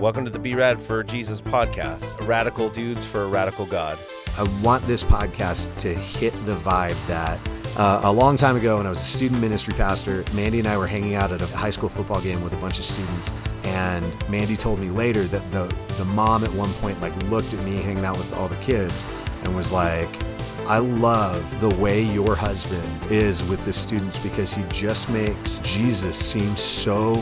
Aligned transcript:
Welcome 0.00 0.24
to 0.26 0.30
the 0.30 0.38
Be 0.38 0.54
Rad 0.54 0.78
for 0.78 1.02
Jesus 1.02 1.40
podcast. 1.40 2.24
Radical 2.24 2.68
dudes 2.68 3.04
for 3.04 3.24
a 3.24 3.26
radical 3.26 3.66
God. 3.66 3.98
I 4.36 4.44
want 4.62 4.86
this 4.86 5.02
podcast 5.02 5.76
to 5.78 5.92
hit 5.92 6.32
the 6.46 6.54
vibe 6.54 6.94
that 7.08 7.40
uh, 7.76 8.02
a 8.04 8.12
long 8.12 8.36
time 8.36 8.56
ago 8.56 8.76
when 8.76 8.86
I 8.86 8.90
was 8.90 9.00
a 9.00 9.04
student 9.04 9.40
ministry 9.40 9.74
pastor, 9.74 10.24
Mandy 10.34 10.60
and 10.60 10.68
I 10.68 10.78
were 10.78 10.86
hanging 10.86 11.16
out 11.16 11.32
at 11.32 11.42
a 11.42 11.46
high 11.48 11.70
school 11.70 11.88
football 11.88 12.20
game 12.20 12.44
with 12.44 12.52
a 12.52 12.56
bunch 12.58 12.78
of 12.78 12.84
students. 12.84 13.32
And 13.64 14.06
Mandy 14.30 14.56
told 14.56 14.78
me 14.78 14.88
later 14.88 15.24
that 15.24 15.50
the, 15.50 15.64
the 15.96 16.04
mom 16.04 16.44
at 16.44 16.52
one 16.52 16.72
point 16.74 17.00
like 17.00 17.16
looked 17.24 17.52
at 17.52 17.64
me 17.64 17.78
hanging 17.78 18.04
out 18.04 18.18
with 18.18 18.32
all 18.34 18.46
the 18.46 18.56
kids 18.62 19.04
and 19.42 19.56
was 19.56 19.72
like, 19.72 20.08
I 20.68 20.78
love 20.78 21.60
the 21.60 21.70
way 21.70 22.02
your 22.02 22.36
husband 22.36 23.10
is 23.10 23.42
with 23.42 23.64
the 23.64 23.72
students 23.72 24.16
because 24.16 24.54
he 24.54 24.62
just 24.68 25.10
makes 25.10 25.58
Jesus 25.58 26.16
seem 26.16 26.56
so 26.56 27.14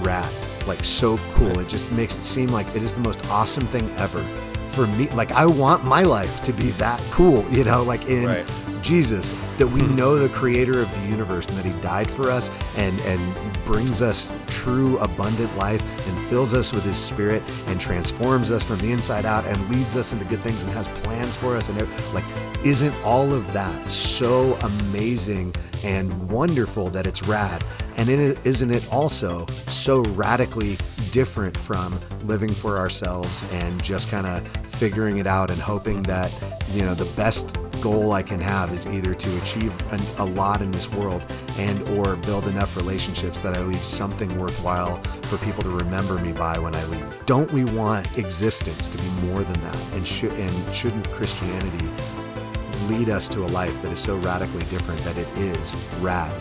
rad 0.00 0.32
like 0.66 0.84
so 0.84 1.18
cool. 1.32 1.58
It 1.58 1.68
just 1.68 1.92
makes 1.92 2.16
it 2.16 2.22
seem 2.22 2.48
like 2.48 2.66
it 2.74 2.82
is 2.82 2.94
the 2.94 3.00
most 3.00 3.24
awesome 3.28 3.66
thing 3.68 3.90
ever 3.98 4.22
for 4.68 4.86
me. 4.88 5.08
Like 5.10 5.32
I 5.32 5.46
want 5.46 5.84
my 5.84 6.02
life 6.02 6.42
to 6.44 6.52
be 6.52 6.70
that 6.72 7.00
cool, 7.10 7.44
you 7.50 7.64
know, 7.64 7.82
like 7.82 8.08
in 8.08 8.26
right. 8.26 8.46
Jesus, 8.82 9.32
that 9.58 9.66
we 9.66 9.80
hmm. 9.80 9.94
know 9.96 10.16
the 10.16 10.28
creator 10.30 10.80
of 10.80 10.92
the 10.92 11.08
universe 11.08 11.46
and 11.46 11.56
that 11.56 11.64
he 11.64 11.72
died 11.80 12.10
for 12.10 12.30
us 12.30 12.50
and 12.76 13.00
and 13.02 13.64
brings 13.64 14.02
us 14.02 14.30
true 14.48 14.98
abundant 14.98 15.56
life 15.56 15.82
and 16.08 16.18
fills 16.24 16.54
us 16.54 16.72
with 16.72 16.84
his 16.84 16.98
spirit 16.98 17.42
and 17.66 17.80
transforms 17.80 18.50
us 18.50 18.64
from 18.64 18.78
the 18.78 18.90
inside 18.90 19.24
out 19.24 19.44
and 19.46 19.68
leads 19.70 19.96
us 19.96 20.12
into 20.12 20.24
good 20.24 20.40
things 20.40 20.64
and 20.64 20.72
has 20.72 20.88
plans 20.88 21.36
for 21.36 21.56
us 21.56 21.68
and 21.68 21.78
like 22.12 22.24
isn't 22.64 22.94
all 23.04 23.32
of 23.32 23.52
that 23.52 23.90
so 23.90 24.54
amazing 24.62 25.54
and 25.84 26.30
wonderful 26.30 26.90
that 26.90 27.06
it's 27.06 27.26
rad 27.26 27.64
and 28.08 28.46
isn't 28.46 28.70
it 28.70 28.90
also 28.92 29.46
so 29.68 30.00
radically 30.00 30.76
different 31.10 31.56
from 31.56 32.00
living 32.24 32.48
for 32.48 32.78
ourselves 32.78 33.44
and 33.52 33.82
just 33.82 34.08
kind 34.10 34.26
of 34.26 34.48
figuring 34.66 35.18
it 35.18 35.26
out 35.26 35.50
and 35.50 35.60
hoping 35.60 36.02
that, 36.04 36.32
you 36.72 36.82
know, 36.82 36.94
the 36.94 37.04
best 37.16 37.56
goal 37.80 38.12
I 38.12 38.22
can 38.22 38.40
have 38.40 38.72
is 38.72 38.86
either 38.86 39.12
to 39.12 39.38
achieve 39.38 39.72
an, 39.92 40.00
a 40.18 40.24
lot 40.24 40.62
in 40.62 40.70
this 40.70 40.90
world 40.90 41.26
and 41.58 41.82
or 41.90 42.16
build 42.16 42.46
enough 42.46 42.76
relationships 42.76 43.40
that 43.40 43.54
I 43.54 43.60
leave 43.60 43.84
something 43.84 44.38
worthwhile 44.38 44.98
for 45.24 45.36
people 45.38 45.62
to 45.64 45.70
remember 45.70 46.18
me 46.18 46.32
by 46.32 46.58
when 46.58 46.74
I 46.74 46.84
leave. 46.86 47.26
Don't 47.26 47.50
we 47.52 47.64
want 47.64 48.18
existence 48.18 48.88
to 48.88 48.98
be 48.98 49.08
more 49.26 49.42
than 49.42 49.60
that? 49.60 49.76
And 49.92 50.02
and 50.22 50.74
shouldn't 50.74 51.08
Christianity 51.10 51.88
lead 52.88 53.08
us 53.08 53.28
to 53.30 53.44
a 53.44 53.48
life 53.48 53.80
that 53.82 53.92
is 53.92 54.00
so 54.00 54.16
radically 54.18 54.64
different 54.64 55.00
that 55.02 55.16
it 55.16 55.28
is 55.38 55.74
rad 56.00 56.32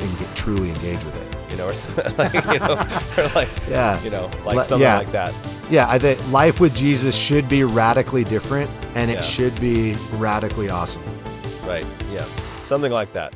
when 0.00 0.16
get 0.18 0.34
truly 0.36 0.70
engage 0.70 1.02
with 1.04 1.16
it. 1.16 1.50
You 1.50 1.56
know, 1.56 1.68
or 1.68 1.74
something 1.74 2.16
like, 2.18 2.32
you 2.32 2.58
know, 2.60 2.74
or 3.18 3.28
like, 3.34 3.48
yeah, 3.68 4.00
you 4.02 4.10
know, 4.10 4.30
like 4.44 4.64
something 4.66 4.80
yeah. 4.80 4.98
like 4.98 5.10
that. 5.12 5.34
Yeah, 5.68 5.88
I 5.88 5.98
think 5.98 6.26
life 6.30 6.60
with 6.60 6.74
Jesus 6.76 7.16
should 7.16 7.48
be 7.48 7.64
radically 7.64 8.24
different, 8.24 8.70
and 8.94 9.10
it 9.10 9.14
yeah. 9.14 9.20
should 9.20 9.60
be 9.60 9.94
radically 10.12 10.70
awesome. 10.70 11.02
Right. 11.64 11.86
Yes, 12.12 12.48
something 12.62 12.92
like 12.92 13.12
that. 13.14 13.34